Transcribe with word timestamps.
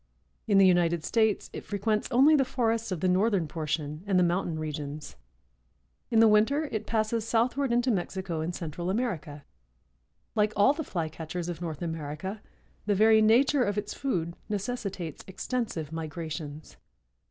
In 0.47 0.57
the 0.57 0.65
United 0.65 1.03
States 1.05 1.51
it 1.53 1.63
frequents 1.63 2.07
only 2.09 2.35
the 2.35 2.43
forests 2.43 2.91
of 2.91 3.01
the 3.01 3.07
northern 3.07 3.47
portion 3.47 4.01
and 4.07 4.17
the 4.17 4.23
mountain 4.23 4.57
regions. 4.57 5.15
In 6.09 6.19
the 6.19 6.27
winter 6.27 6.63
it 6.71 6.87
passes 6.87 7.23
southward 7.23 7.71
into 7.71 7.91
Mexico 7.91 8.41
and 8.41 8.55
Central 8.55 8.89
America. 8.89 9.45
Like 10.33 10.53
all 10.55 10.73
the 10.73 10.83
Flycatchers 10.83 11.49
of 11.49 11.61
North 11.61 11.83
America, 11.83 12.41
the 12.87 12.95
very 12.95 13.21
nature 13.21 13.63
of 13.63 13.77
its 13.77 13.93
food 13.93 14.35
necessitates 14.49 15.23
extensive 15.27 15.91
migrations. 15.91 16.77